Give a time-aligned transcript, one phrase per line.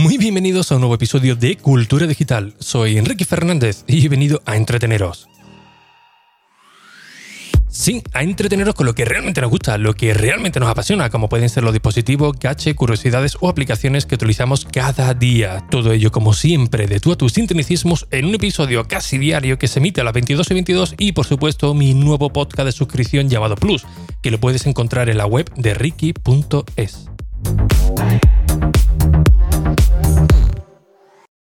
[0.00, 2.54] Muy bienvenidos a un nuevo episodio de Cultura Digital.
[2.58, 5.28] Soy Enrique Fernández y he venido a entreteneros.
[7.68, 11.28] Sí, a entreteneros con lo que realmente nos gusta, lo que realmente nos apasiona, como
[11.28, 15.66] pueden ser los dispositivos, gache, curiosidades o aplicaciones que utilizamos cada día.
[15.70, 19.68] Todo ello, como siempre, de tú a tus sintonicismos en un episodio casi diario que
[19.68, 23.28] se emite a las 22 y 22 y, por supuesto, mi nuevo podcast de suscripción
[23.28, 23.84] llamado Plus,
[24.22, 27.10] que lo puedes encontrar en la web de ricky.es.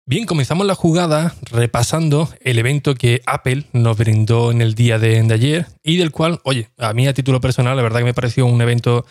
[0.09, 5.19] Bien, comenzamos la jugada repasando el evento que Apple nos brindó en el día de,
[5.33, 8.45] ayer y del cual, oye, a mí a título personal, la verdad que me pareció
[8.45, 9.05] un evento,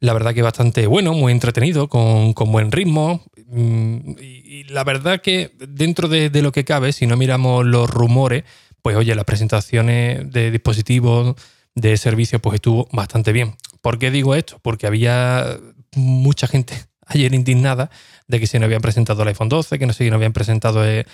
[0.00, 3.22] la verdad que bastante bueno, muy entretenido, con, buen ritmo.
[3.46, 7.88] Mm, y, la verdad que dentro de, de, lo que cabe, si no miramos los
[7.88, 8.42] rumores,
[8.82, 11.36] pues oye, las presentaciones de dispositivos,
[11.76, 13.54] de servicios, pues estuvo bastante bien.
[13.82, 14.58] ¿Por qué digo esto?
[14.62, 15.60] Porque había
[15.94, 17.90] mucha gente ayer indignada
[18.26, 20.84] de que se no habían presentado el iPhone 12, que no sé, no habían presentado
[20.84, 21.06] el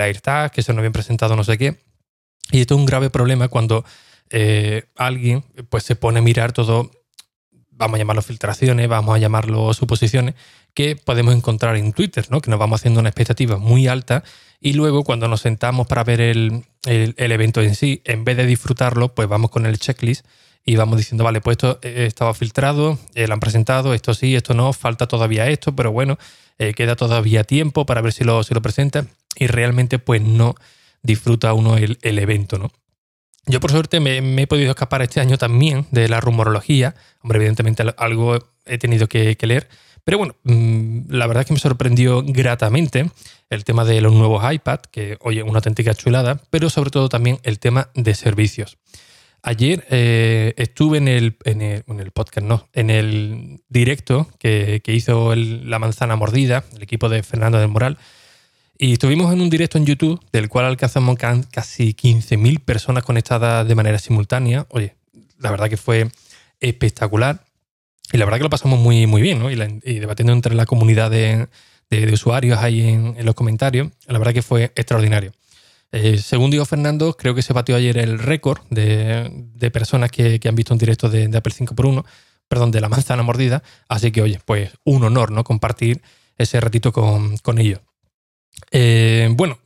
[0.00, 1.80] AirTag, que se no habían presentado no sé qué.
[2.50, 3.84] Y esto es un grave problema cuando
[4.30, 6.90] eh, alguien pues, se pone a mirar todo,
[7.70, 10.34] vamos a llamarlo filtraciones, vamos a llamarlo suposiciones,
[10.74, 12.40] que podemos encontrar en Twitter, ¿no?
[12.40, 14.24] que nos vamos haciendo una expectativa muy alta
[14.60, 18.46] y luego cuando nos sentamos para ver el, el evento en sí, en vez de
[18.46, 20.26] disfrutarlo, pues vamos con el checklist
[20.64, 24.34] y vamos diciendo, vale, pues esto eh, estaba filtrado, eh, lo han presentado, esto sí,
[24.34, 26.18] esto no, falta todavía esto, pero bueno,
[26.58, 30.54] eh, queda todavía tiempo para ver si lo, si lo presenta y realmente pues no
[31.02, 32.70] disfruta uno el, evento, ¿no?
[33.46, 37.84] Yo por suerte me, he podido escapar este año también de la rumorología, hombre, evidentemente
[37.98, 39.68] algo he tenido que, leer,
[40.02, 43.10] pero bueno, mm, la verdad es que me sorprendió gratamente
[43.50, 47.38] el tema de los nuevos iPad, que oye, una auténtica chulada, pero sobre todo también
[47.42, 48.78] el tema de servicios.
[49.46, 55.78] Ayer eh, estuve en el, en el, podcast, no, en el directo que, hizo La
[55.78, 57.98] Manzana Mordida, el equipo de Fernando del Moral.
[58.78, 63.74] Y estuvimos en un directo en YouTube, del cual alcanzamos casi 15.000 personas conectadas de
[63.74, 64.66] manera simultánea.
[64.70, 64.94] Oye,
[65.38, 66.08] la verdad que fue
[66.58, 67.44] espectacular.
[68.14, 69.50] Y la verdad que lo pasamos muy, muy bien, ¿no?
[69.50, 71.48] Y, debatiendo entre la comunidad de,
[72.14, 75.34] usuarios ahí en, en, los comentarios, la verdad que fue extraordinario.
[75.96, 80.56] Eh, según dijo Fernando, creo que se batió ayer el récord de, personas que, han
[80.56, 82.04] visto un directo de, Apple 5x1,
[82.48, 83.62] perdón, de la manzana mordida.
[83.88, 85.44] Así que, oye, pues un honor, ¿no?
[85.44, 86.02] Compartir
[86.36, 87.78] ese ratito con, ellos.
[88.72, 89.60] Eh, bueno,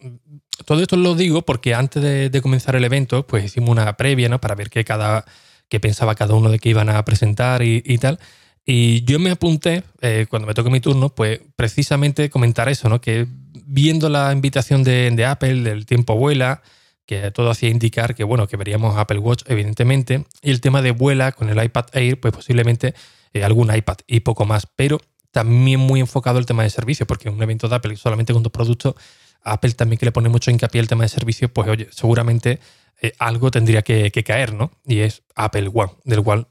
[0.67, 4.39] todo esto lo digo porque antes de, comenzar el evento, pues hicimos una previa, ¿no?
[4.39, 5.25] Para ver qué, cada,
[5.71, 8.19] qué pensaba cada uno de qué iban a presentar y, tal.
[8.67, 13.01] Y yo me apunté, eh, cuando me toque mi turno, pues precisamente comentar eso, ¿no?
[13.01, 13.27] Que
[13.69, 16.63] viendo la invitación de, Apple, del tiempo vuela,
[17.05, 20.91] que todo hacía indicar que, bueno, que veríamos Apple Watch, evidentemente, y el tema de
[20.91, 22.95] vuela con el iPad Air, pues posiblemente
[23.35, 25.01] eh, algún iPad y poco más, pero
[25.33, 28.53] también muy enfocado el tema de servicio, porque un evento de Apple solamente con dos
[28.53, 28.95] productos,
[29.43, 32.61] Apple también que le pone mucho hincapié el tema de servicio, pues oye, seguramente
[33.03, 34.73] eh, algo tendría que, caer, ¿no?
[34.87, 36.49] Y es Apple One, del cual,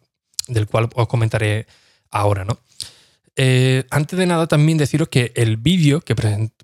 [0.48, 1.66] del cual os comentaré
[2.12, 2.60] ahora, ¿no?
[3.36, 6.16] Eh, antes de nada, también deciros que el vídeo que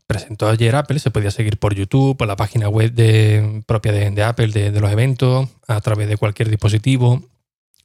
[0.08, 4.24] presentó ayer Apple se podía seguir por YouTube, por la página web de, propia de,
[4.24, 7.24] Apple, de, los eventos, a través de cualquier dispositivo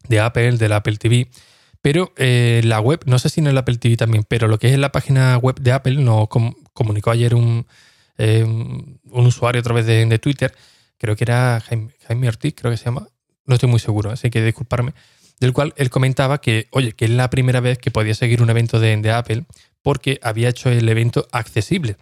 [0.09, 1.29] de Apple, del Apple TV.
[1.81, 4.73] Pero eh, la web, no sé si en el Apple TV también, pero lo que
[4.73, 6.29] es la página web de Apple nos
[6.73, 7.67] comunicó ayer un,
[8.19, 10.55] eh, un usuario a través de, Twitter,
[10.99, 13.09] creo que era Jaime, Jaime Ortiz, creo que se llama,
[13.47, 14.93] no estoy muy seguro, así que disculparme
[15.41, 18.51] del cual él comentaba que, oye, que es la primera vez que podía seguir un
[18.51, 19.45] evento de, Apple
[19.83, 21.97] porque había hecho el evento accesible.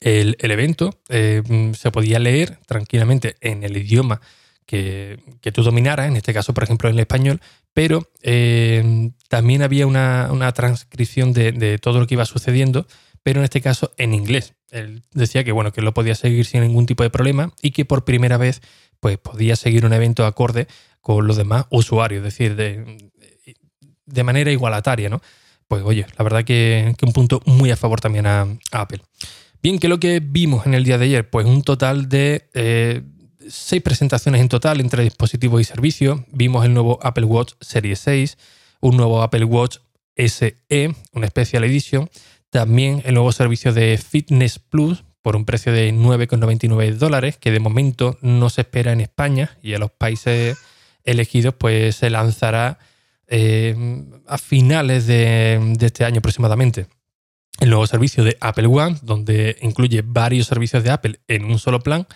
[0.00, 1.42] El, evento eh,
[1.76, 4.20] se podía leer tranquilamente en el idioma
[4.66, 5.18] que,
[5.52, 7.40] tú dominaras, en este caso, por ejemplo, en el español,
[7.72, 12.86] pero eh, también había una, transcripción de, todo lo que iba sucediendo,
[13.22, 14.54] pero en este caso en inglés.
[14.70, 17.84] Él decía que, bueno, que lo podía seguir sin ningún tipo de problema y que
[17.84, 18.60] por primera vez
[18.98, 20.66] pues, podía seguir un evento acorde
[21.00, 23.10] con los demás usuarios, es decir, de,
[24.06, 25.20] de manera igualataria, ¿no?
[25.68, 29.00] Pues oye, la verdad que, que un punto muy a favor también a, Apple.
[29.66, 31.28] Bien, ¿qué es lo que vimos en el día de ayer?
[31.28, 33.02] Pues un total de eh,
[33.48, 36.20] seis presentaciones en total entre dispositivos y servicios.
[36.30, 38.38] Vimos el nuevo Apple Watch Series 6,
[38.78, 39.78] un nuevo Apple Watch
[40.14, 42.08] SE, una Special Edition.
[42.50, 47.58] También el nuevo servicio de Fitness Plus por un precio de 9,99 dólares, que de
[47.58, 50.58] momento no se espera en España y a los países
[51.02, 52.78] elegidos, pues se lanzará
[53.26, 53.74] eh,
[54.28, 56.86] a finales de, este año aproximadamente.
[57.60, 61.80] El nuevo servicio de Apple One, donde incluye varios servicios de Apple en un solo
[61.80, 62.06] plan,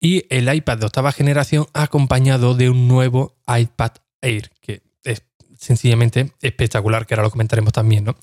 [0.00, 3.92] y el iPad de octava generación acompañado de un nuevo iPad
[4.22, 5.22] Air, que es
[5.56, 8.16] sencillamente espectacular, que ahora lo comentaremos también, ¿no?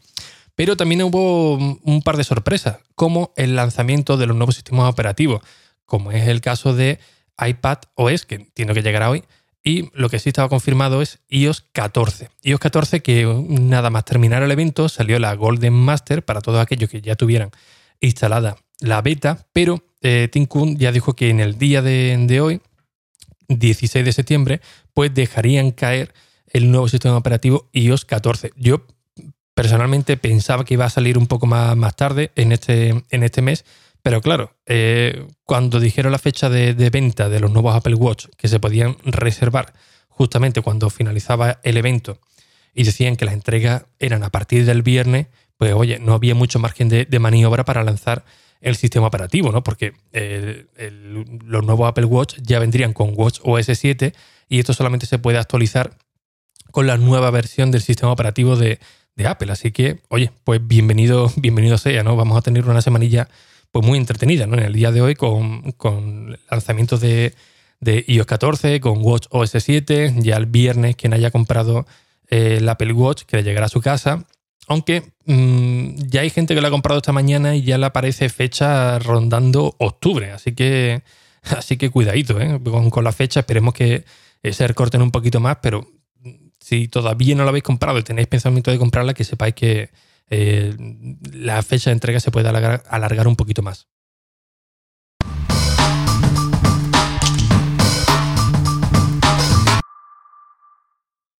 [0.56, 5.42] Pero también hubo un par de sorpresas, como el lanzamiento de los nuevos sistemas operativos,
[5.86, 7.00] como es el caso de
[7.38, 9.24] iPad OS, que entiendo que llegará hoy,
[9.67, 12.29] y lo que sí estaba confirmado es iOS 14.
[12.44, 16.88] iOS 14 que nada más terminar el evento salió la Golden Master para todos aquellos
[16.89, 17.50] que ya tuvieran
[18.00, 22.62] instalada la beta, pero eh, Tim Cook ya dijo que en el día de, hoy,
[23.47, 24.62] 16 de septiembre,
[24.94, 26.13] pues dejarían caer
[26.47, 28.51] el nuevo sistema operativo iOS 14.
[28.56, 28.85] Yo
[29.56, 33.41] personalmente pensaba que iba a salir un poco más, más tarde en este, en este
[33.41, 33.65] mes,
[34.06, 38.48] pero claro, eh, cuando dijeron la fecha de, venta de los nuevos Apple Watch que
[38.48, 39.74] se podían reservar
[40.10, 42.19] justamente cuando finalizaba el evento
[42.75, 45.25] y decían que las entregas eran a partir del viernes,
[45.57, 48.25] pues oye, no había mucho margen de, maniobra para lanzar
[48.62, 49.63] el sistema operativo, ¿no?
[49.63, 50.68] Porque eh,
[51.44, 54.13] los nuevos Apple Watch ya vendrían con Watch OS 7
[54.50, 55.98] y esto solamente se puede actualizar
[56.69, 58.78] con la nueva versión del sistema operativo de,
[59.16, 59.51] de Apple.
[59.51, 62.16] Así que, oye, pues bienvenido, bienvenido sea, ¿no?
[62.16, 63.30] Vamos a tener una semanilla
[63.75, 64.56] pues muy entretenida, ¿no?
[64.56, 67.33] En el día de hoy con, lanzamientos de,
[68.07, 71.86] iOS 14, con Watch OS 7, ya el viernes quien haya comprado
[72.30, 74.24] eh, el Apple Watch que le llegará a su casa.
[74.69, 78.30] Aunque mm, ya hay gente que lo ha comprado esta mañana y ya le aparece
[78.30, 80.31] fecha rondando octubre.
[80.31, 81.04] Así que,
[81.44, 82.62] así que cuidadito ¿eh?
[82.63, 83.42] con, la fecha.
[83.42, 84.06] Esperemos que
[84.42, 85.57] se recorten un poquito más.
[85.62, 85.86] Pero
[86.62, 89.89] si todavía no lo habéis comprado y tenéis pensamiento de comprarla, que sepáis que,
[90.30, 90.75] eh,
[91.31, 93.88] la fecha de entrega se puede alargar, un poquito más.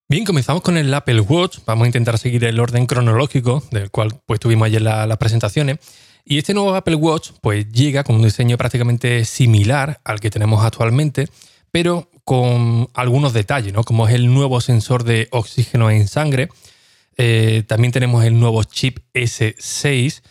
[0.08, 1.60] Bien, comenzamos con el Apple Watch.
[1.66, 5.80] Vamos a intentar seguir el orden cronológico del cual pues, tuvimos ayer las presentaciones.
[6.24, 10.64] Y este nuevo Apple Watch pues, llega con un diseño prácticamente similar al que tenemos
[10.64, 11.28] actualmente,
[11.72, 13.84] pero con algunos detalles, ¿no?
[13.84, 16.50] como es el nuevo sensor de oxígeno en sangre,
[17.18, 20.22] eh, también tenemos el nuevo chip S6.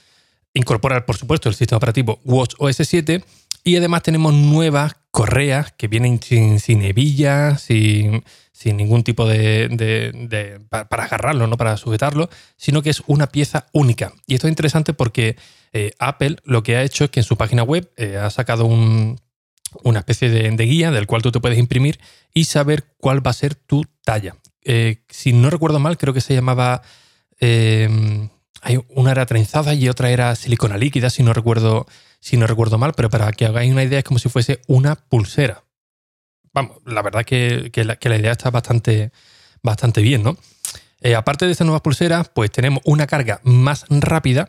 [0.55, 3.25] Incorpora, por supuesto, el sistema operativo Watch OS 7.
[3.65, 8.23] Y además tenemos nuevas correas que vienen sin, sin hebilla, sin,
[8.65, 14.13] ningún tipo de, para agarrarlo, no para sujetarlo, sino que es una pieza única.
[14.27, 15.37] Y esto es interesante porque
[15.73, 18.67] eh, Apple lo que ha hecho es que en su página web eh, ha sacado
[18.67, 21.99] una especie de, guía del cual tú te puedes imprimir
[22.35, 24.37] y saber cuál va a ser tu talla.
[24.65, 26.83] Eh, si no recuerdo mal, creo que se llamaba.
[27.39, 28.29] Eh,
[28.89, 31.87] una era trenzada y otra era silicona líquida, si no recuerdo,
[32.19, 34.95] si no recuerdo mal, pero para que hagáis una idea es como si fuese una
[34.97, 35.65] pulsera.
[36.55, 39.13] Vamos, la verdad que, la, idea está bastante,
[39.63, 40.39] bastante bien, ¿no?
[41.03, 44.49] Eh, aparte de estas nuevas pulseras, pues tenemos una carga más rápida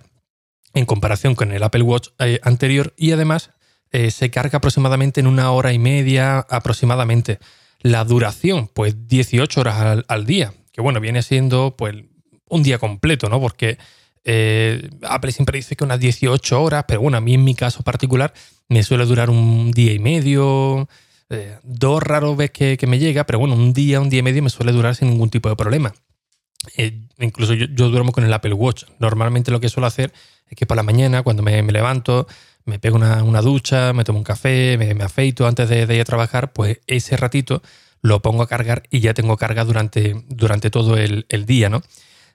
[0.74, 2.10] en comparación con el Apple Watch
[2.42, 3.50] anterior y además
[3.92, 7.40] se carga aproximadamente en una hora y media aproximadamente.
[7.86, 11.94] La duración, pues 18 horas al, día, que bueno, viene siendo pues
[12.50, 13.40] un día completo, ¿no?
[13.40, 13.78] Porque
[14.24, 17.84] eh, Apple siempre dice que unas 18 horas, pero bueno, a mí en mi caso
[17.84, 18.34] particular
[18.70, 20.90] me suele durar un día y medio,
[21.30, 24.42] eh, dos raros veces que, me llega, pero bueno, un día, un día y medio
[24.42, 25.94] me suele durar sin ningún tipo de problema.
[26.78, 28.86] Eh, incluso yo, duermo con el Apple Watch.
[28.98, 30.12] Normalmente lo que suelo hacer
[30.50, 32.26] es que por la mañana, cuando me levanto,
[32.66, 36.52] me pego una, ducha, me tomo un café, me, afeito antes de, ir a trabajar,
[36.52, 37.62] pues ese ratito
[38.02, 41.81] lo pongo a cargar y ya tengo carga durante, durante todo el, día, ¿no?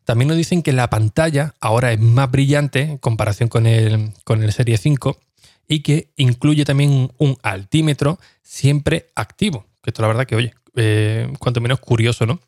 [0.05, 4.43] También nos dicen que la pantalla ahora es más brillante en comparación con el, con
[4.43, 5.19] el Serie 5
[5.69, 9.67] y que incluye también un altímetro siempre activo.
[9.83, 12.41] Que esto la verdad que, oye, eh, cuanto menos curioso, ¿no?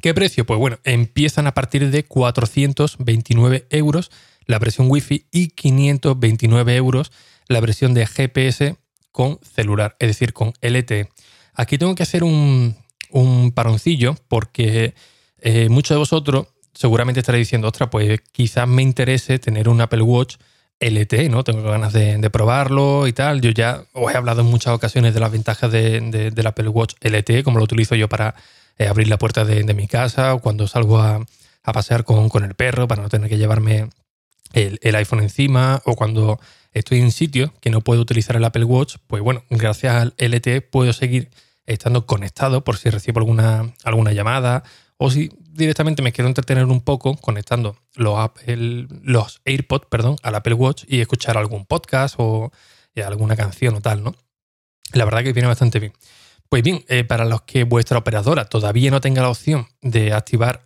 [0.00, 0.46] ¿Qué precio?
[0.46, 4.10] Pues bueno, empiezan a partir de 429 euros
[4.46, 7.12] la versión Wi-Fi y 529 euros
[7.48, 8.76] la versión de GPS
[9.12, 11.08] con celular, es decir, con LTE.
[11.54, 12.76] Aquí tengo que hacer un,
[13.10, 14.94] un paroncillo porque
[15.40, 20.02] eh, muchos de vosotros seguramente estaréis diciendo, ostras, pues quizás me interese tener un Apple
[20.02, 20.36] Watch
[20.78, 21.42] LTE, ¿no?
[21.42, 23.40] Tengo ganas de, probarlo y tal.
[23.40, 26.94] Yo ya os he hablado en muchas ocasiones de las ventajas de, del Apple Watch
[27.00, 28.34] LTE, como lo utilizo yo para
[28.76, 31.24] eh, abrir la puerta de, mi casa o cuando salgo a,
[31.62, 33.88] a pasear con, con, el perro para no tener que llevarme
[34.52, 36.40] el, iPhone encima o cuando
[36.72, 40.60] estoy en sitio que no puedo utilizar el Apple Watch, pues bueno, gracias al LTE
[40.62, 41.30] puedo seguir
[41.66, 44.62] estando conectado por si recibo alguna, alguna llamada
[44.98, 48.30] o si directamente me quiero entretener un poco conectando los,
[49.02, 52.52] los AirPods perdón, al Apple Watch y escuchar algún podcast o
[53.04, 54.14] alguna canción o tal, ¿no?
[54.92, 55.92] La verdad que viene bastante bien.
[56.48, 60.65] Pues bien, eh, para los que vuestra operadora todavía no tenga la opción de activar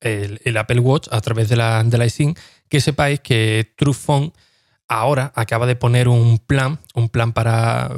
[0.00, 2.06] el, Apple Watch a través de la, de la
[2.68, 4.32] que sepáis que Truephone
[4.88, 7.90] ahora acaba de poner un plan, un plan para,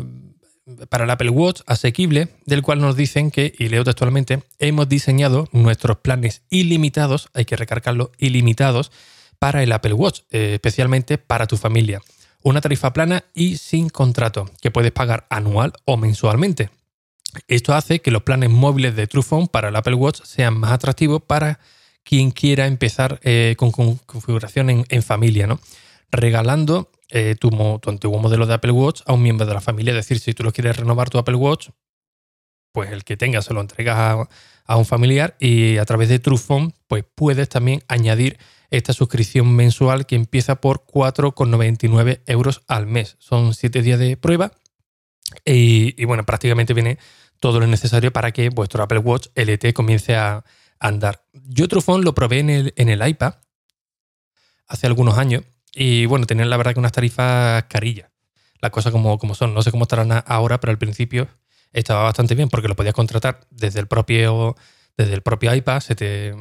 [0.88, 5.48] para el Apple Watch asequible, del cual nos dicen que, y leo textualmente, hemos diseñado
[5.52, 8.92] nuestros planes ilimitados, hay que recargarlo, ilimitados,
[9.38, 12.00] para el Apple Watch, eh, especialmente para tu familia.
[12.42, 16.70] Una tarifa plana y sin contrato, que puedes pagar anual o mensualmente.
[17.48, 21.22] Esto hace que los planes móviles de Truephone para el Apple Watch sean más atractivos
[21.22, 21.60] para
[22.06, 25.58] quien quiera empezar eh, con, configuración en, familia, ¿no?
[26.12, 27.50] Regalando eh, tu,
[27.84, 29.90] antiguo modelo de Apple Watch a un miembro de la familia.
[29.90, 31.70] Es decir, si tú lo quieres renovar tu Apple Watch,
[32.70, 34.28] pues el que tengas se lo entregas
[34.68, 38.38] a, un familiar y a través de Truephone, pues puedes también añadir
[38.70, 43.16] esta suscripción mensual que empieza por 4,99 euros al mes.
[43.18, 44.52] Son 7 días de prueba
[45.44, 46.98] y, y, bueno, prácticamente viene
[47.40, 50.44] todo lo necesario para que vuestro Apple Watch LT comience a,
[50.80, 51.24] andar.
[51.32, 53.34] Yo Trufón lo probé en el, en el iPad
[54.66, 58.10] hace algunos años y bueno, tenían la verdad que unas tarifas carillas.
[58.60, 59.52] Las cosas como, como son.
[59.54, 61.28] No sé cómo estarán ahora, pero al principio
[61.72, 64.56] estaba bastante bien porque lo podías contratar desde el propio,
[64.96, 66.34] desde el propio iPad, se te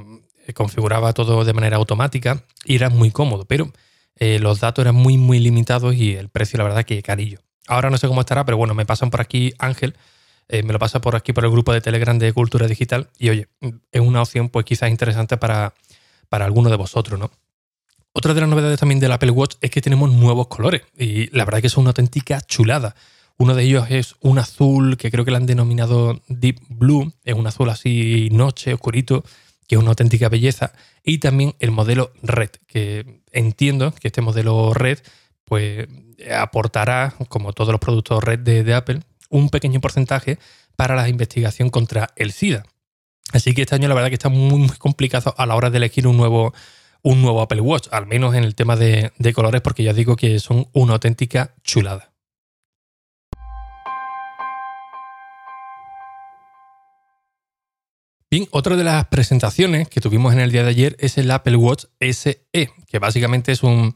[0.53, 3.71] configuraba todo de manera automática y era muy cómodo, pero
[4.15, 7.39] eh, los datos eran muy, muy limitados y el precio, la verdad, que carillo.
[7.67, 9.95] Ahora no sé cómo estará, pero bueno, me pasan por aquí Ángel,
[10.47, 13.29] eh, me lo pasa por aquí por el grupo de Telegram de Cultura Digital y
[13.29, 13.47] oye,
[13.91, 15.73] es una opción pues quizás interesante para,
[16.29, 17.31] para alguno de vosotros, ¿no?
[18.17, 21.43] Otra de las novedades también del Apple Watch es que tenemos nuevos colores y la
[21.43, 22.95] verdad que son una auténtica chulada.
[23.37, 27.33] Uno de ellos es un azul que creo que lo han denominado Deep Blue, es
[27.33, 29.25] un azul así noche, oscurito,
[29.67, 30.71] que es una auténtica belleza.
[31.03, 34.99] Y también el modelo Red, que entiendo que este modelo Red
[35.43, 35.85] pues
[36.33, 40.39] aportará, como todos los productos Red de Apple, un pequeño porcentaje
[40.75, 42.65] para la investigación contra el SIDA.
[43.33, 46.07] Así que este año la verdad que está muy, complicado a la hora de elegir
[46.07, 46.53] un nuevo,
[47.01, 50.15] un nuevo Apple Watch, al menos en el tema de, de colores, porque ya digo
[50.15, 52.11] que son una auténtica chulada.
[58.29, 61.55] Bien, otra de las presentaciones que tuvimos en el día de ayer es el Apple
[61.55, 63.95] Watch SE, que básicamente es un,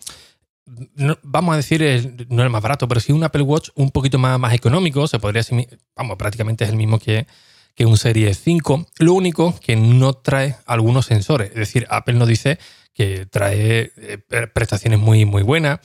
[1.24, 4.40] vamos a decir, no el más barato, pero sí un Apple Watch un poquito más,
[4.40, 5.44] más económico, se podría
[5.96, 7.28] vamos, prácticamente es el mismo que,
[7.76, 8.88] que un Serie 5.
[9.00, 12.60] Lo único que no trae algunos sensores, es decir, Apple nos dice
[12.94, 14.18] que trae eh,
[14.54, 15.80] prestaciones muy, muy buenas,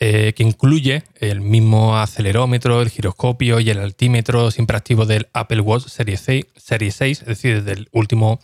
[0.00, 5.60] eh, que incluye el mismo acelerómetro, el giroscopio y el altímetro siempre activo del Apple
[5.60, 8.38] Watch Serie 6, Serie 6 es decir, del último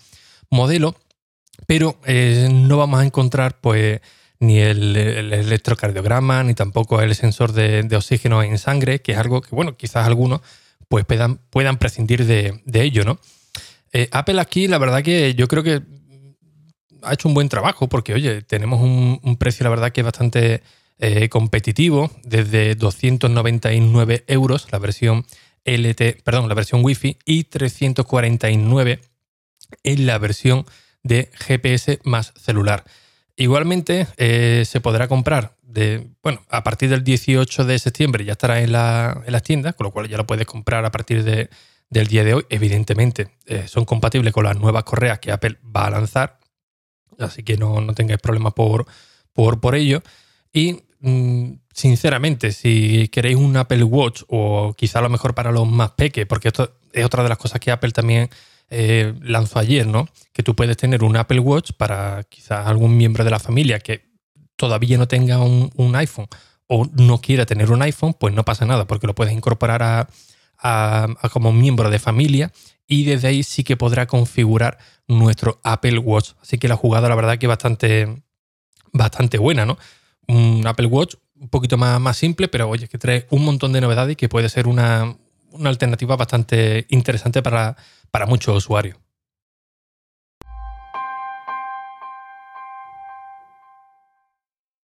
[0.51, 0.97] modelo,
[1.69, 4.01] pero eh, no vamos a encontrar pues
[4.47, 9.55] ni el, electrocardiograma, ni tampoco el sensor de, oxígeno en sangre, que es algo que,
[9.55, 10.41] bueno, quizás algunos
[10.89, 13.19] pues puedan, puedan prescindir de, ello, ¿no?
[13.93, 15.83] Eh, Apple aquí, la verdad que yo creo que
[17.03, 20.63] ha hecho un buen trabajo, porque, oye, tenemos un, precio, la verdad que bastante
[20.99, 25.25] eh, competitivo, desde 299 euros la versión
[25.65, 29.01] LT, perdón, la versión Wi-Fi y 349
[29.83, 30.67] en la versión
[31.03, 32.85] de GPS más celular.
[33.37, 38.61] Igualmente, eh, se podrá comprar de, bueno, a partir del 18 de septiembre ya estará
[38.61, 41.51] en, las tiendas, con lo cual ya lo puedes comprar a partir de,
[41.91, 42.47] del día de hoy.
[42.49, 46.39] Evidentemente, eh, son compatibles con las nuevas correas que Apple va a lanzar,
[47.19, 48.87] así que no, no tengáis problemas por,
[49.33, 50.01] por, por ello.
[50.53, 55.69] Y mm, sinceramente, si queréis un Apple Watch o quizá a lo mejor para los
[55.69, 58.31] más pequeños, porque esto es otra de las cosas que Apple también
[58.71, 60.09] eh, lanzó ayer, ¿no?
[60.33, 64.11] Que tú puedes tener un Apple Watch para quizás algún miembro de la familia que
[64.57, 66.27] todavía no tenga un, iPhone
[66.67, 70.09] o no quiera tener un iPhone, pues no pasa nada, porque lo puedes incorporar a,
[71.33, 72.51] como miembro de familia
[72.87, 76.33] y desde ahí sí que podrá configurar nuestro Apple Watch.
[76.41, 78.23] Así que la jugada, la verdad, que bastante,
[78.93, 79.77] bastante buena, ¿no?
[80.27, 83.83] Un Apple Watch un poquito más, más simple, pero oye, que trae un montón de
[83.83, 85.17] novedades y que puede ser una,
[85.55, 87.77] una alternativa bastante interesante para,
[88.11, 88.99] para muchos usuarios.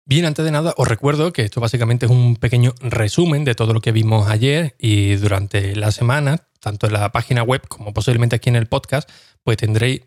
[0.05, 3.73] Bien, antes de nada, os recuerdo que esto básicamente es un pequeño resumen de todo
[3.73, 8.37] lo que vimos ayer y durante la semana, tanto en la página web como posiblemente
[8.37, 9.09] aquí en el podcast,
[9.45, 10.03] pues tendréis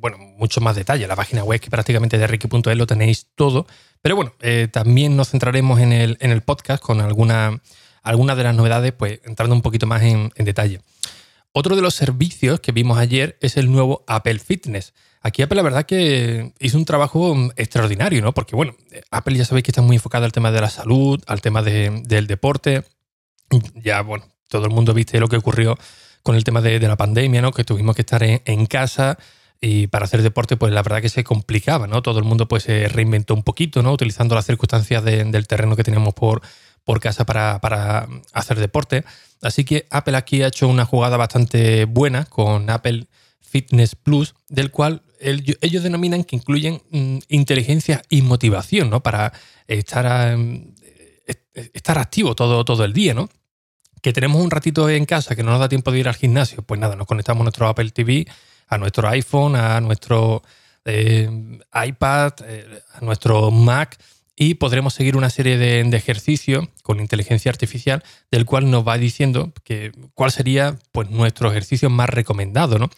[0.00, 1.06] bueno, mucho más detalle.
[1.06, 3.66] La página web que prácticamente de Ricky.es lo tenéis todo.
[4.02, 7.60] Pero bueno, eh, también nos centraremos en el, en el podcast con alguna,
[8.02, 10.80] algunas de las novedades, pues entrando un poquito más en detalle.
[11.52, 14.92] Otro de los servicios que vimos ayer es el nuevo Apple Fitness.
[15.22, 18.32] Aquí Apple la verdad que hizo un trabajo extraordinario, ¿no?
[18.32, 18.76] Porque bueno,
[19.10, 22.26] Apple ya sabéis que está muy enfocado al tema de la salud, al tema del
[22.26, 22.84] deporte.
[23.74, 25.76] Ya, bueno, todo el mundo viste lo que ocurrió
[26.22, 27.52] con el tema de, la pandemia, ¿no?
[27.52, 29.18] Que tuvimos que estar en, casa
[29.60, 32.02] y para hacer deporte, pues la verdad que se complicaba, ¿no?
[32.02, 33.92] Todo el mundo pues se reinventó un poquito, ¿no?
[33.92, 36.42] Utilizando las circunstancias del terreno que teníamos por,
[36.88, 39.04] por casa para, para, hacer deporte.
[39.42, 43.08] Así que Apple aquí ha hecho una jugada bastante buena con Apple
[43.42, 49.02] Fitness Plus, del cual ellos denominan que incluyen mm, inteligencia y motivación, ¿no?
[49.02, 49.34] Para
[49.66, 50.34] estar,
[51.74, 53.28] estar activo todo, todo el día, ¿no?
[54.00, 56.62] Que tenemos un ratito en casa que no nos da tiempo de ir al gimnasio,
[56.62, 58.26] pues nada, nos conectamos a nuestro Apple TV,
[58.66, 60.42] a nuestro iPhone, a nuestro
[60.86, 61.28] eh,
[61.86, 63.98] iPad, eh, a nuestro Mac
[64.38, 69.52] y podremos seguir una serie de, ejercicios con inteligencia artificial del cual nos va diciendo
[69.64, 72.78] que, cuál sería pues, nuestro ejercicio más recomendado.
[72.78, 72.88] ¿no?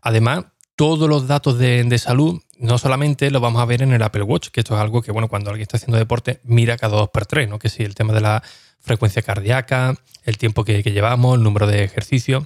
[0.00, 0.44] Además,
[0.76, 4.50] todos los datos de, salud no solamente los vamos a ver en el Apple Watch,
[4.50, 7.26] que esto es algo que, bueno, cuando alguien está haciendo deporte, mira cada dos por
[7.26, 7.58] tres, ¿no?
[7.58, 8.44] Que sí, el tema de la
[8.78, 12.44] frecuencia cardíaca, el tiempo que, que llevamos, el número de ejercicios.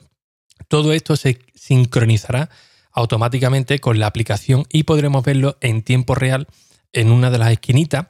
[0.68, 2.48] Todo esto se sincronizará
[2.92, 6.48] automáticamente con la aplicación y podremos verlo en tiempo real
[6.94, 8.06] en una de las esquinitas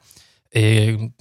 [0.51, 1.11] eh,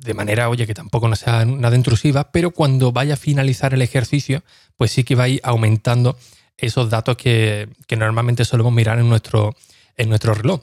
[0.00, 3.82] de manera, oye, que tampoco no sea nada intrusiva, pero cuando vaya a finalizar el
[3.82, 4.42] ejercicio,
[4.76, 6.16] pues sí que va a ir aumentando
[6.56, 9.54] esos datos que, normalmente solemos mirar en nuestro,
[9.96, 10.62] en nuestro reloj.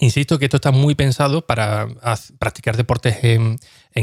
[0.00, 1.88] Insisto que esto está muy pensado para
[2.38, 3.58] practicar deportes en,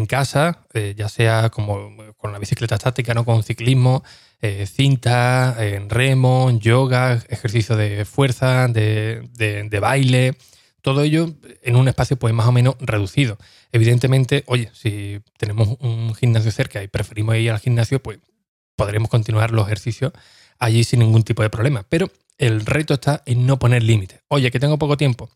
[0.08, 3.24] casa, eh, ya sea como con la bicicleta estática, ¿no?
[3.24, 4.04] con ciclismo,
[4.42, 10.36] eh, cinta, en remo, yoga, ejercicio de fuerza, de, de baile,
[10.86, 13.40] todo ello en un espacio pues más o menos reducido.
[13.72, 18.20] Evidentemente, oye, si tenemos un gimnasio cerca y preferimos ir al gimnasio, pues
[18.76, 20.14] podremos continuar los ejercicios
[20.60, 21.88] allí sin ningún tipo de problema.
[21.90, 24.22] Pero el reto está en no poner límites.
[24.28, 25.32] Oye, que tengo poco tiempo,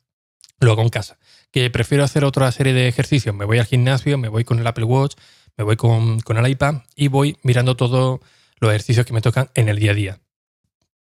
[0.60, 1.18] lo hago en casa.
[1.50, 4.68] Que prefiero hacer otra serie de ejercicios, me voy al gimnasio, me voy con el
[4.68, 5.15] Apple Watch,
[5.58, 8.20] me voy con, con el iPad y voy mirando todos
[8.60, 10.20] los ejercicios que me tocan en el día a día.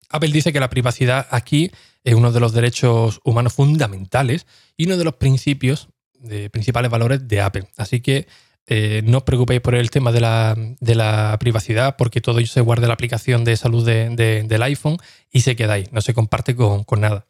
[0.09, 1.71] Apple dice que la privacidad aquí
[2.03, 4.45] es uno de los derechos humanos fundamentales
[4.77, 7.67] y uno de los principios, de principales valores de Apple.
[7.77, 8.27] Así que
[8.67, 12.83] eh, no os preocupéis por el tema de la, privacidad, porque todo ello se guarda
[12.83, 14.97] en la aplicación de salud del iPhone
[15.31, 17.25] y se queda ahí, no se comparte con, con nada.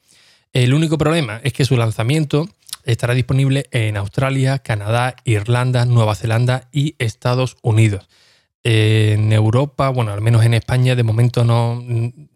[0.52, 2.50] El único problema es que su lanzamiento
[2.84, 8.08] estará disponible en Australia, Canadá, Irlanda, Nueva Zelanda y Estados Unidos
[8.64, 11.82] en Europa, bueno, al menos en España, de momento no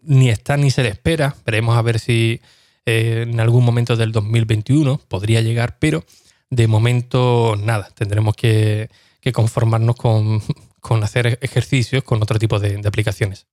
[0.02, 1.36] ni está ni se le espera.
[1.44, 2.40] Veremos a ver si
[2.86, 6.04] eh, en algún momento del 2021 podría llegar, pero
[6.50, 7.88] de momento nada.
[7.94, 8.90] Tendremos que,
[9.32, 9.96] conformarnos
[10.80, 13.46] con, hacer ejercicios con otro tipo de, de aplicaciones.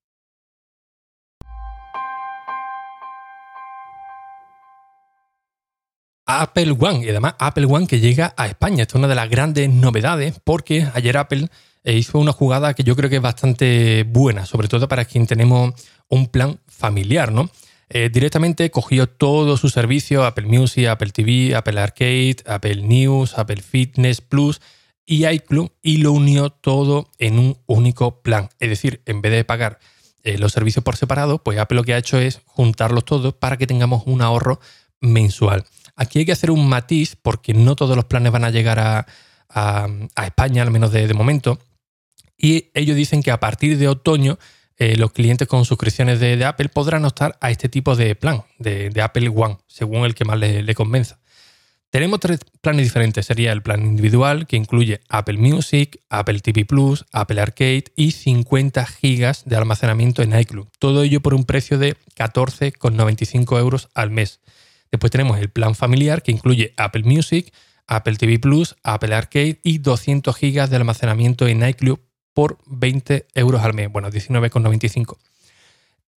[6.26, 8.84] Apple One y además Apple One que llega a España.
[8.84, 11.50] Esta es una de las grandes novedades porque ayer Apple
[11.84, 15.28] e hizo una jugada que yo creo que es bastante buena, sobre todo para quien
[15.28, 15.74] tenemos
[16.08, 17.50] un plan familiar, ¿no?
[17.89, 23.62] Eh, directamente cogió todo su servicio, Apple Music, Apple TV, Apple Arcade, Apple News, Apple
[23.62, 24.62] Fitness Plus
[25.06, 28.50] y iClub y lo unió todo en un único plan.
[28.60, 29.80] Es decir, en vez de pagar
[30.24, 33.58] eh, los servicios por separado, pues Apple lo que ha hecho es juntarlos todos para
[33.58, 34.62] que tengamos un ahorro
[35.02, 35.65] mensual.
[35.98, 39.06] Aquí hay que hacer un matiz porque no todos los planes van a llegar a,
[40.24, 41.60] España, al menos de momento.
[42.42, 44.40] Y ellos dicen que a partir de otoño
[44.78, 48.92] eh, los clientes con suscripciones de, Apple podrán optar a este tipo de plan, de,
[49.00, 51.20] Apple One, según el que más le, convenza.
[51.92, 53.28] Tenemos tres planes diferentes.
[53.28, 58.84] Sería el plan individual, que incluye Apple Music, Apple TV Plus, Apple Arcade y 50
[58.88, 60.68] gigas de almacenamiento en iCloud.
[60.80, 64.40] Todo ello por un precio de 14,95 euros al mes.
[64.90, 67.54] Después tenemos el plan familiar, que incluye Apple Music,
[67.86, 72.00] Apple TV Plus, Apple Arcade y 200 gigas de almacenamiento en iCloud
[72.34, 75.17] por 20 euros al mes, bueno, 19,95.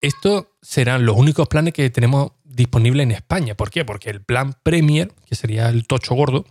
[0.02, 3.56] Estos serán los únicos planes que tenemos disponibles en España.
[3.56, 3.86] ¿Por qué?
[3.86, 6.46] Porque el plan Premier, que sería el tocho gordo,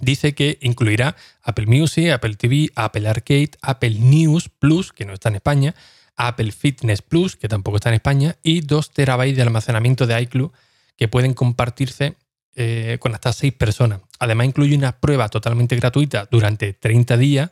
[0.00, 5.28] dice que incluirá Apple Music, Apple TV, Apple Arcade, Apple News Plus, que no está
[5.28, 5.74] en España,
[6.16, 10.50] Apple Fitness Plus, que tampoco está en España, y 2 terabytes de almacenamiento de iCloud
[10.96, 12.16] que pueden compartirse
[12.56, 14.00] eh, con hasta 6 personas.
[14.18, 17.50] Además, incluye una prueba totalmente gratuita durante 30 días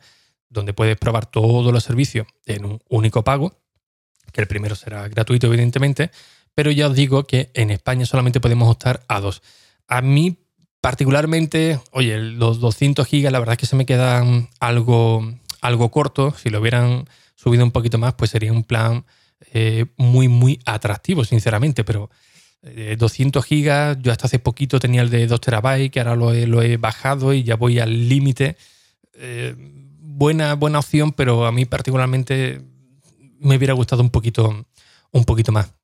[0.49, 3.59] donde puedes probar todos los servicios en un único pago,
[4.33, 6.11] que el primero será gratuito, evidentemente,
[6.55, 9.43] pero ya os digo que en España solamente podemos optar a dos.
[9.89, 10.39] A mí,
[10.81, 16.35] particularmente, oye, los 200 gigas, la verdad es que se me quedan algo, algo corto.
[16.37, 19.05] Si lo hubieran subido un poquito más, pues sería un plan
[19.53, 22.11] eh, muy, muy atractivo, sinceramente, pero
[22.63, 26.63] 200 eh, gigas, yo hasta hace poquito tenía el de 2 terabytes, que ahora lo
[26.63, 28.57] he, bajado y ya voy al límite.
[29.15, 29.55] Eh,
[30.17, 32.63] buena, buena opción, pero a mí particularmente
[33.39, 34.67] me hubiera gustado un poquito,
[35.13, 35.75] un poquito más.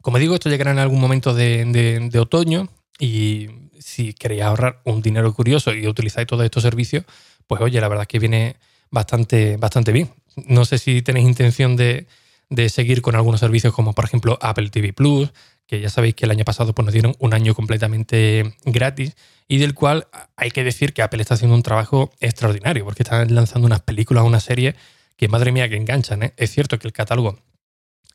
[0.00, 5.32] Como digo, esto llegará en algún momento de, otoño y si queréis ahorrar un dinero
[5.34, 7.04] curioso y utilizáis todos estos servicios,
[7.46, 8.56] pues oye, la verdad es que viene
[8.90, 10.10] bastante, bastante bien.
[10.46, 12.06] No sé si tenéis intención de,
[12.50, 15.30] de seguir con algunos servicios como por ejemplo Apple TV Plus,
[15.66, 19.58] que ya sabéis que el año pasado pues, nos dieron un año completamente gratis y
[19.58, 23.66] del cual hay que decir que Apple está haciendo un trabajo extraordinario porque están lanzando
[23.66, 24.74] unas películas, una serie
[25.16, 26.22] que madre mía que enganchan.
[26.22, 26.34] ¿eh?
[26.36, 27.38] Es cierto que el catálogo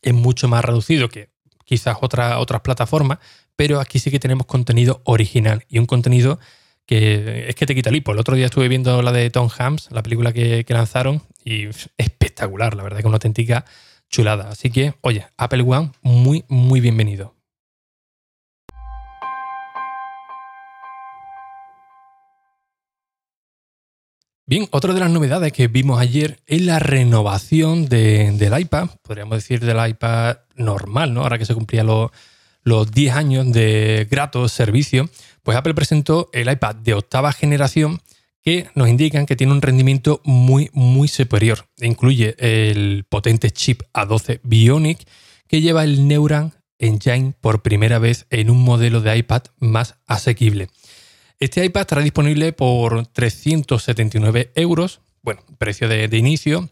[0.02, 1.30] es mucho más reducido que
[1.63, 3.19] quizás otra, otras plataformas,
[3.56, 6.39] pero aquí sí que tenemos contenido original y un contenido
[6.86, 8.12] que es que te quita el hipo.
[8.12, 11.67] El otro día estuve viendo la de Tom Hanks, la película que, que lanzaron, y
[11.98, 13.65] espectacular, la verdad que una auténtica
[14.13, 14.49] chulada.
[14.49, 17.34] Así que, oye, Apple One, muy, muy bienvenido.
[24.45, 29.62] Bien, otra de las novedades que vimos ayer es la renovación del iPad, podríamos decir
[29.62, 31.21] del iPad normal, ¿no?
[31.21, 32.12] Ahora que se cumplían los,
[32.62, 35.10] los 10 años de grato servicio,
[35.41, 38.02] pues Apple presentó el iPad de octava generación
[38.44, 41.66] que nos indican que tiene un rendimiento muy, muy superior.
[41.80, 45.08] Incluye el potente chip A12 Bionic
[45.48, 50.68] que lleva el Neuron Engine por primera vez en un modelo de iPad más asequible.
[51.40, 56.70] Este iPad estará disponible por 379 euros, bueno, precio de, inicio.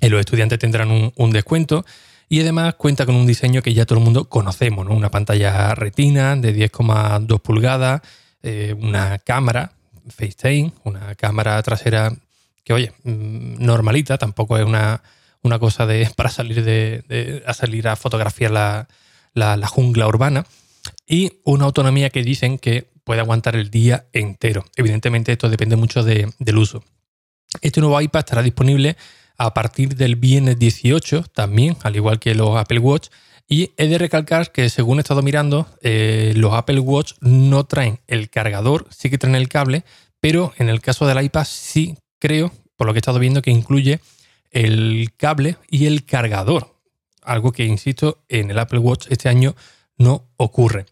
[0.00, 1.84] Y los estudiantes tendrán un, descuento.
[2.28, 4.94] Y además cuenta con un diseño que ya todo el mundo conocemos, ¿no?
[4.94, 8.00] Una pantalla retina de 10,2 pulgadas,
[8.42, 9.72] eh, una cámara
[10.10, 12.12] FaceTime, una cámara trasera
[12.64, 15.02] que, oye, mm, normalita, tampoco es una,
[15.42, 18.88] una cosa de, para salir, de, a salir a fotografiar la,
[19.34, 20.46] la, jungla urbana.
[21.06, 24.64] Y una autonomía que dicen que puede aguantar el día entero.
[24.76, 26.84] Evidentemente esto depende mucho del uso.
[27.60, 28.96] Este nuevo iPad estará disponible
[29.36, 33.08] a partir del viernes 18 también, al igual que los Apple Watch.
[33.52, 37.98] Y he de recalcar que según he estado mirando, eh, los Apple Watch no traen
[38.06, 39.82] el cargador, sí que traen el cable,
[40.20, 43.50] pero en el caso del iPad sí creo, por lo que he estado viendo, que
[43.50, 43.98] incluye
[44.52, 46.76] el cable y el cargador.
[47.22, 49.56] Algo que, insisto, en el Apple Watch este año
[49.98, 50.86] no ocurre.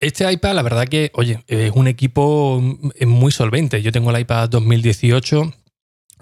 [0.00, 2.60] Este iPad, la verdad que, oye, es un equipo
[3.06, 3.80] muy solvente.
[3.80, 5.54] Yo tengo el iPad 2018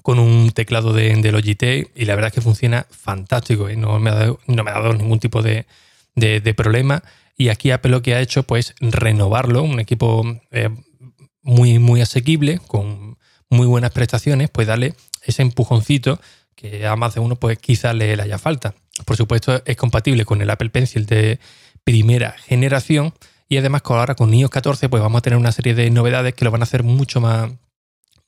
[0.08, 3.68] con un teclado de, Logitech y la verdad es que funciona fantástico.
[3.68, 3.76] ¿eh?
[3.76, 5.66] No, me ha dado, no, me ha dado, ningún tipo de,
[6.56, 7.02] problema.
[7.36, 9.62] Y aquí Apple lo que ha hecho, pues, renovarlo.
[9.62, 10.70] Un equipo eh,
[11.42, 13.18] muy, muy asequible, con
[13.50, 14.94] muy buenas prestaciones, pues darle
[15.24, 16.18] ese empujoncito
[16.54, 18.74] que a más de uno, pues, quizás le, le haya falta.
[19.04, 21.38] Por supuesto, es compatible con el Apple Pencil de
[21.84, 23.12] primera generación
[23.46, 26.46] y además ahora con iOS 14 pues vamos a tener una serie de novedades que
[26.46, 27.50] lo van a hacer mucho más,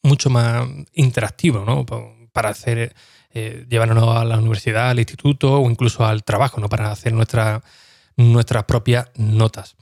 [0.02, 1.84] mucho más interactivo, ¿no?
[2.32, 2.94] Para hacer,
[3.32, 6.68] eh, llevarnos a la universidad, al instituto o incluso al trabajo, ¿no?
[6.68, 7.62] Para hacer nuestra,
[8.16, 9.76] nuestras propias notas.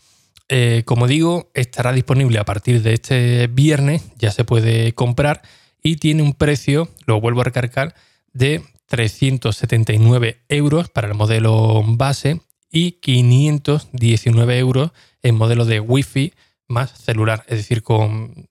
[0.49, 5.43] Eh, como digo, estará disponible a partir de este viernes, ya se puede comprar
[5.83, 7.95] y tiene un precio, lo vuelvo a recargar,
[8.33, 16.33] de 379 euros para el modelo base y 519 euros en modelo de Wi-Fi
[16.67, 18.49] más celular, es decir, con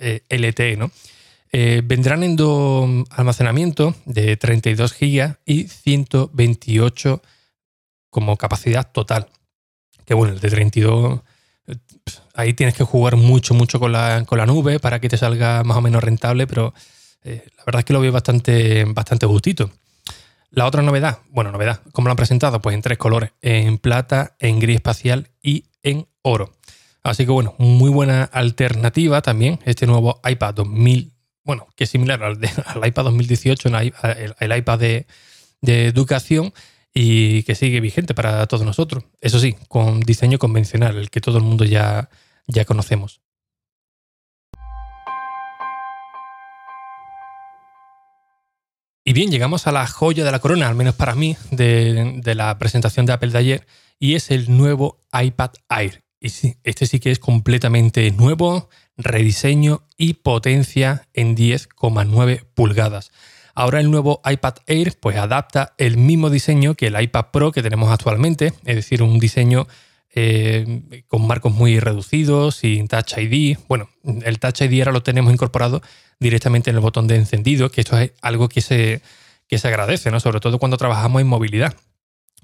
[0.00, 0.90] eh, LTE, ¿no?
[1.52, 7.22] Eh, vendrán en dos almacenamientos de 32 GB y 128
[8.08, 9.28] como capacidad total.
[10.04, 11.20] Que bueno, el de 32,
[12.34, 15.64] ahí tienes que jugar mucho, mucho con la, con la nube para que te salga
[15.64, 16.72] más o menos rentable, pero
[17.22, 19.70] eh, la verdad es que lo veo bastante, bastante gustito.
[20.50, 22.60] La otra novedad, bueno, novedad, ¿cómo lo han presentado?
[22.60, 26.52] Pues en tres colores, en plata, en gris espacial y en oro.
[27.02, 31.12] Así que bueno, muy buena alternativa también este nuevo iPad 2000,
[31.44, 32.38] bueno, que es similar al,
[32.86, 33.68] iPad 2018,
[34.38, 35.06] el, iPad de,
[35.62, 36.52] educación
[36.92, 39.04] y que sigue vigente para todos nosotros.
[39.20, 42.10] Eso sí, con diseño convencional, el que todo el mundo ya,
[42.46, 43.22] ya conocemos.
[49.04, 52.58] Y bien, llegamos a la joya de la corona, al menos para mí, de, la
[52.58, 53.66] presentación de Apple de ayer,
[53.98, 56.04] y es el nuevo iPad Air.
[56.20, 63.10] Este sí que es completamente nuevo, rediseño y potencia en 10,9 pulgadas.
[63.54, 67.62] Ahora el nuevo iPad Air pues adapta el mismo diseño que el iPad Pro que
[67.62, 69.66] tenemos actualmente, es decir, un diseño
[70.12, 73.58] eh, con marcos muy reducidos, sin Touch ID.
[73.68, 73.88] Bueno,
[74.24, 75.82] el Touch ID ahora lo tenemos incorporado
[76.18, 79.02] directamente en el botón de encendido, que esto es algo que se,
[79.46, 80.20] que se agradece, ¿no?
[80.20, 81.74] sobre todo cuando trabajamos en movilidad.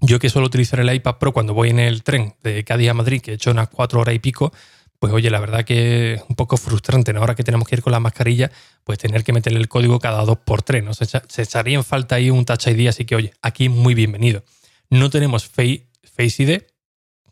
[0.00, 2.94] Yo que suelo utilizar el iPad Pro cuando voy en el tren de Cádiz a
[2.94, 4.52] Madrid, que he hecho unas cuatro horas y pico,
[4.98, 7.20] pues oye, la verdad que es un poco frustrante, ¿no?
[7.20, 8.50] Ahora que tenemos que ir con la mascarilla,
[8.84, 10.94] pues tener que meterle el código cada dos por tres, ¿no?
[10.94, 14.44] Se, se echaría en falta ahí un Touch ID, así que oye, aquí muy bienvenido.
[14.90, 16.62] No tenemos Face, Face ID,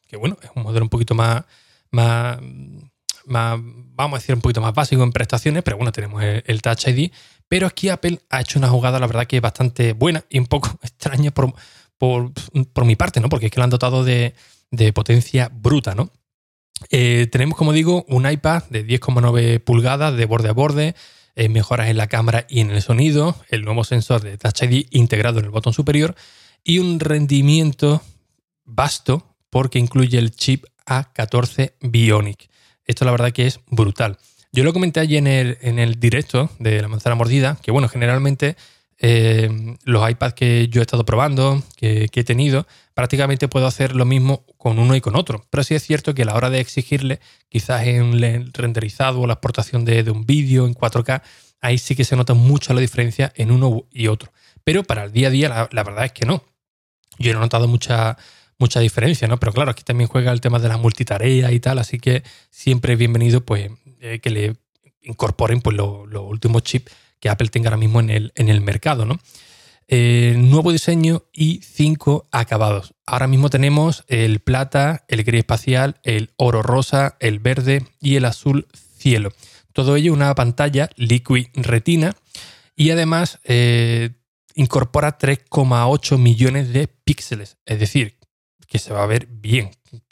[0.06, 1.44] que bueno, es un modelo un poquito más,
[1.90, 2.38] más,
[3.26, 7.10] vamos a decir, un poquito más básico en prestaciones, pero bueno, tenemos el, Touch ID.
[7.48, 10.46] Pero aquí Apple ha hecho una jugada, la verdad, que es bastante buena y un
[10.46, 11.54] poco extraña por,
[12.72, 13.28] por, mi parte, ¿no?
[13.28, 14.34] Porque es que lo han dotado de,
[14.92, 16.10] potencia bruta, ¿no?
[16.90, 20.94] Eh, tenemos, como digo, un iPad de 10,9 pulgadas de borde a borde,
[21.36, 24.86] eh, mejoras en la cámara y en el sonido, el nuevo sensor de Touch ID
[24.90, 26.14] integrado en el botón superior
[26.62, 28.02] y un rendimiento
[28.64, 32.50] vasto porque incluye el chip A14 Bionic.
[32.84, 34.18] Esto la verdad que es brutal.
[34.52, 37.88] Yo lo comenté allí en el, en el directo de la manzana mordida, que bueno,
[37.88, 38.56] generalmente
[39.06, 44.06] eh, los iPads que yo he estado probando, que, he tenido, prácticamente puedo hacer lo
[44.06, 45.44] mismo con uno y con otro.
[45.50, 49.26] Pero sí es cierto que a la hora de exigirle, quizás en el renderizado o
[49.26, 51.20] la exportación de, un vídeo en 4K,
[51.60, 54.32] ahí sí que se nota mucho la diferencia en uno y otro.
[54.64, 56.42] Pero para el día a día, la, verdad es que no.
[57.18, 58.16] Yo no he notado mucha,
[58.58, 59.38] mucha diferencia, ¿no?
[59.38, 62.94] Pero claro, aquí también juega el tema de la multitarea y tal, así que siempre
[62.94, 64.56] es bienvenido pues, eh, que le
[65.02, 66.90] incorporen pues, los últimos chips
[67.24, 69.06] que Apple tenga ahora mismo en el, en el mercado.
[69.06, 69.18] ¿no?
[69.88, 72.92] Eh, nuevo diseño y cinco acabados.
[73.06, 78.26] Ahora mismo tenemos el plata, el gris espacial, el oro rosa, el verde y el
[78.26, 79.30] azul cielo.
[79.72, 82.14] Todo ello una pantalla Liquid Retina
[82.76, 84.10] y además eh,
[84.54, 87.56] incorpora 3,8 millones de píxeles.
[87.64, 88.18] Es decir,
[88.68, 89.70] que se va a ver bien,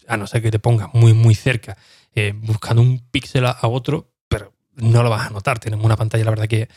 [0.09, 1.77] a no ser que te pongas muy muy cerca
[2.14, 5.59] eh, buscando un píxel a otro, pero no lo vas a notar.
[5.59, 6.70] Tenemos una pantalla, la verdad que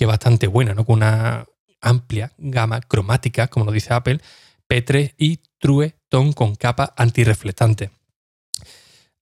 [0.00, 0.86] que bastante buena, ¿no?
[0.86, 1.44] Con una
[1.82, 4.18] amplia gama cromática, como lo dice Apple,
[4.66, 7.90] P3 y True Tone con capa antirreflectante.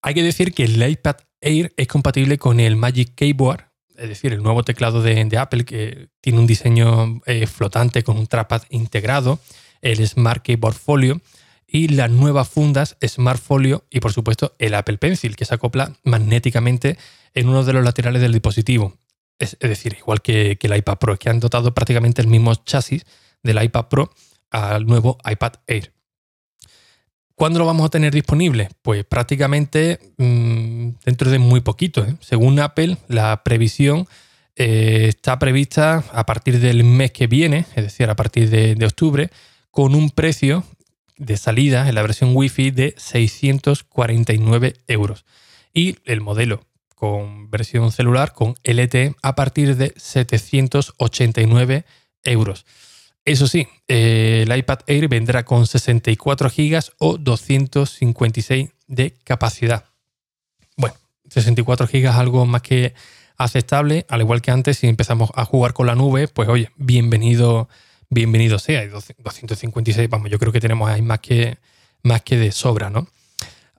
[0.02, 3.64] Hay que decir que el iPad Air es compatible con el Magic Keyboard,
[3.96, 8.28] es decir, el nuevo teclado de, Apple que tiene un diseño eh, flotante con un
[8.28, 9.40] trackpad integrado,
[9.82, 11.20] el Smart Keyboard Folio
[11.66, 15.96] y las nuevas fundas Smart Folio y por supuesto el Apple Pencil que se acopla
[16.04, 16.98] magnéticamente
[17.34, 18.96] en uno de los laterales del dispositivo.
[19.38, 23.04] Es, decir, igual que, el iPad Pro, que han dotado prácticamente el mismo chasis
[23.42, 24.10] del iPad Pro
[24.50, 25.92] al nuevo iPad Air.
[27.34, 28.68] ¿Cuándo lo vamos a tener disponible?
[28.82, 32.04] Pues prácticamente mm, dentro de muy poquito.
[32.04, 32.16] ¿eh?
[32.20, 34.08] Según Apple, la previsión
[34.56, 38.86] eh, está prevista a partir del mes que viene, es decir, a partir de, de
[38.86, 39.30] octubre,
[39.70, 40.64] con un precio
[41.16, 45.24] de salida en la versión Wi-Fi de 649 euros.
[45.72, 46.67] Y el modelo
[46.98, 51.84] con versión celular con LTE a partir de 789
[52.24, 52.66] euros.
[53.24, 59.84] Eso sí, eh, el iPad Air vendrá con 64 GB o 256 de capacidad.
[60.76, 60.96] Bueno,
[61.28, 62.94] 64 GB algo más que
[63.36, 67.68] aceptable, al igual que antes, si empezamos a jugar con la nube, pues oye, bienvenido,
[68.10, 68.84] bienvenido sea.
[68.88, 71.58] 256, vamos, yo creo que tenemos ahí más que,
[72.02, 73.06] más que de sobra, ¿no?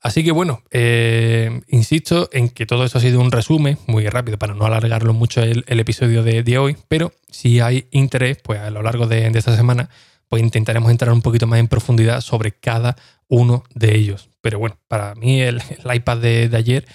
[0.01, 4.38] Así que bueno, eh, insisto en que todo esto ha sido un resumen muy rápido
[4.38, 8.81] para no alargarlo mucho el, episodio de, hoy, pero si hay interés, pues a lo
[8.81, 9.89] largo de, esta semana,
[10.29, 12.95] pues intentaremos entrar un poquito más en profundidad sobre cada
[13.27, 14.29] uno de ellos.
[14.41, 15.62] Pero bueno, para mí el,
[15.93, 16.85] iPad de, ayer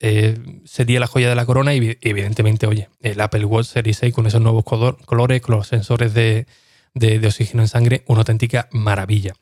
[0.00, 4.12] eh, sería la joya de la corona y evidentemente, oye, el Apple Watch Series 6
[4.12, 6.46] con esos nuevos colores, con los sensores de
[7.24, 9.34] oxígeno en sangre, una auténtica maravilla.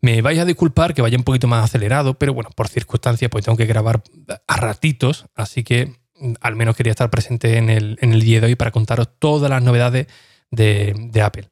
[0.00, 3.44] Me vais a disculpar que vaya un poquito más acelerado, pero bueno, por circunstancias pues
[3.44, 4.02] tengo que grabar
[4.46, 8.40] a ratitos, así que mm, al menos quería estar presente en el, en el día
[8.40, 10.06] de hoy para contaros todas las novedades
[10.50, 11.48] de, Apple.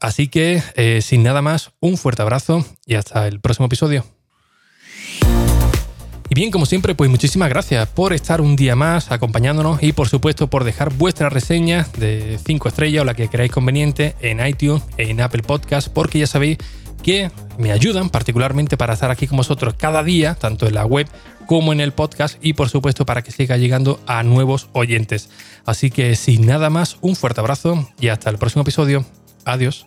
[0.00, 4.04] Así que, eh, sin nada más, un fuerte abrazo y hasta el próximo episodio.
[6.30, 10.08] Y bien, como siempre, pues muchísimas gracias por estar un día más acompañándonos y por
[10.08, 14.82] supuesto por dejar vuestra reseña de 5 estrellas o la que queráis conveniente en iTunes,
[14.98, 16.58] en Apple Podcast, porque ya sabéis
[16.98, 21.08] que me ayudan particularmente para estar aquí con vosotros cada día, tanto en la web
[21.46, 25.30] como en el podcast y por supuesto para que siga llegando a nuevos oyentes.
[25.64, 29.04] Así que sin nada más, un fuerte abrazo y hasta el próximo episodio.
[29.44, 29.86] Adiós.